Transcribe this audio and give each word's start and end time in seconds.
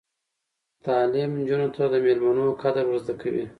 تعلیم 0.85 1.31
نجونو 1.39 1.67
ته 1.75 1.83
د 1.93 1.95
میلمنو 2.05 2.45
قدر 2.61 2.83
ور 2.87 2.97
زده 3.03 3.13
کوي. 3.21 3.43